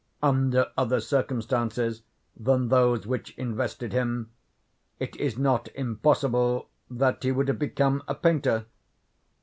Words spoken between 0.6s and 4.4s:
other circumstances than those which invested him,